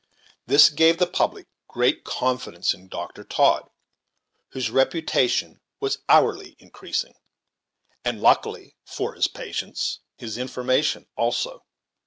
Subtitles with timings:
[0.47, 3.23] This gave the public great confidence in Dr.
[3.23, 3.69] Todd,
[4.49, 7.13] whose reputation was hourly increasing,
[8.03, 11.65] and, luckily for his patients, his information also.